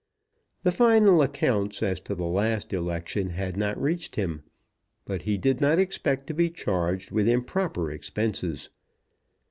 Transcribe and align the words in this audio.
The 0.63 0.71
final 0.71 1.21
accounts 1.21 1.83
as 1.83 1.99
to 2.09 2.15
the 2.15 2.25
last 2.25 2.73
election 2.73 3.29
had 3.29 3.55
not 3.55 3.79
reached 3.79 4.15
him, 4.15 4.41
but 5.05 5.21
he 5.21 5.37
did 5.37 5.61
not 5.61 5.77
expect 5.77 6.25
to 6.25 6.33
be 6.33 6.49
charged 6.49 7.11
with 7.11 7.27
improper 7.27 7.91
expenses. 7.91 8.71